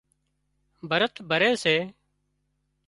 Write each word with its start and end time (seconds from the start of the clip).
ڀرت 0.89 1.13
ڀري 1.29 1.51
سي 1.63 1.75